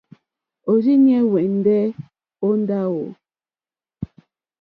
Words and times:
Òrzìɲɛ́ 0.69 1.19
hwɛ́ndɛ̀ 1.29 1.81
ó 2.45 2.49
ndáwò. 2.61 3.03